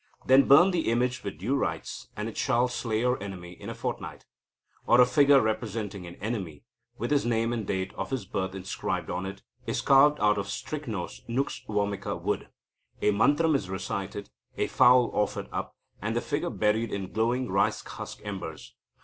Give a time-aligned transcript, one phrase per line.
[0.25, 3.75] Then burn the image with due rites, and it shall slay your enemy in a
[3.75, 4.25] fortnight.
[4.87, 6.63] Or a figure representing an enemy,
[6.97, 10.47] with his name and date of his birth inscribed on it, is carved out of
[10.47, 12.49] Strychnos Nux vomica wood.
[13.03, 17.83] A mantram is recited, a fowl offered up, and the figure buried in glowing rice
[17.85, 18.73] husk embers.